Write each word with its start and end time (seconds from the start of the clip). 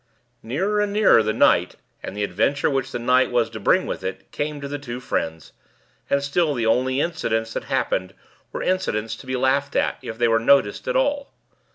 Nearer 0.41 0.79
and 0.79 0.91
nearer 0.91 1.21
the 1.21 1.31
night, 1.31 1.75
and 2.01 2.17
the 2.17 2.23
adventure 2.23 2.71
which 2.71 2.91
the 2.91 2.97
night 2.97 3.29
was 3.29 3.51
to 3.51 3.59
bring 3.59 3.85
with 3.85 4.03
it, 4.03 4.31
came 4.31 4.59
to 4.59 4.67
the 4.67 4.79
two 4.79 4.99
friends; 4.99 5.51
and 6.09 6.23
still 6.23 6.55
the 6.55 6.65
only 6.65 6.99
incidents 6.99 7.53
that 7.53 7.65
happened 7.65 8.15
were 8.51 8.63
incidents 8.63 9.15
to 9.17 9.27
be 9.27 9.35
laughed 9.35 9.75
at, 9.75 9.99
if 10.01 10.17
they 10.17 10.27
were 10.27 10.39
noticed 10.39 10.87
at 10.87 10.95
all. 10.95 11.31